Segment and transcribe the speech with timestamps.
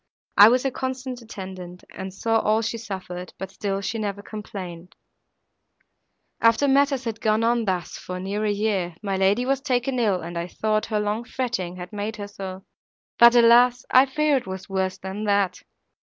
[0.35, 4.95] I was her constant attendant, and saw all she suffered, but still she never complained.
[6.41, 10.19] "After matters had gone on thus, for near a year, my lady was taken ill,
[10.21, 13.85] and I thought her long fretting had made her so,—but, alas!
[13.91, 15.61] I fear it was worse than that."